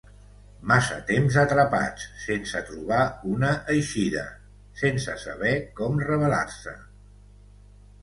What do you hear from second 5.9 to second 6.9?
rebel·lar-se.